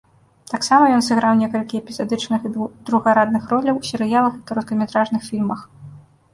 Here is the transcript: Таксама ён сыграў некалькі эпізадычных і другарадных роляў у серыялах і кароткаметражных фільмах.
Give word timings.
Таксама 0.53 0.85
ён 0.95 1.01
сыграў 1.07 1.33
некалькі 1.41 1.81
эпізадычных 1.81 2.49
і 2.49 2.53
другарадных 2.89 3.43
роляў 3.55 3.75
у 3.83 3.87
серыялах 3.93 4.33
і 4.43 4.45
кароткаметражных 4.51 5.21
фільмах. 5.31 5.59